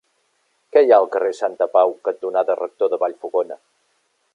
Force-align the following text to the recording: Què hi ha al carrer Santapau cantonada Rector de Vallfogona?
Què 0.75 0.83
hi 0.85 0.93
ha 0.95 0.99
al 1.03 1.09
carrer 1.17 1.35
Santapau 1.41 1.95
cantonada 2.09 2.59
Rector 2.65 2.95
de 2.95 3.01
Vallfogona? 3.05 3.65